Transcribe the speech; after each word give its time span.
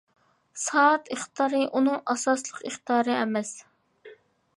سائەت 0.59 1.11
ئىقتىدارى 1.15 1.59
ئۇنىڭ 1.67 1.99
ئاساسلىق 2.13 2.63
ئىقتىدارى 2.71 3.15
ئەمەس. 3.19 3.53